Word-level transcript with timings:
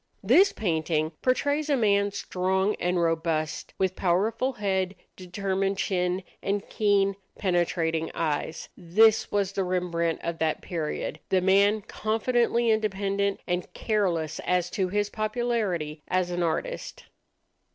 This 0.23 0.51
painting 0.51 1.11
portrays 1.21 1.69
a 1.69 1.77
man 1.77 2.09
strong 2.09 2.73
and 2.79 2.99
robust, 2.99 3.75
with 3.77 3.95
powerful 3.95 4.53
head, 4.53 4.95
determined 5.15 5.77
chin, 5.77 6.23
and 6.41 6.67
keen, 6.67 7.15
penetrating 7.37 8.09
eyes. 8.15 8.67
This 8.75 9.31
was 9.31 9.51
the 9.51 9.63
Rembrandt 9.63 10.19
of 10.23 10.39
that 10.39 10.59
period, 10.61 11.19
the 11.29 11.39
man 11.41 11.81
confidently 11.83 12.71
independent 12.71 13.41
and 13.45 13.71
careless 13.75 14.39
as 14.39 14.71
to 14.71 14.87
his 14.89 15.11
popularity 15.11 16.01
as 16.07 16.31
an 16.31 16.41
artist. 16.41 17.05